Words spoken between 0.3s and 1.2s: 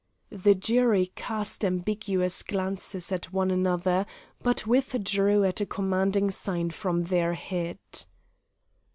The jury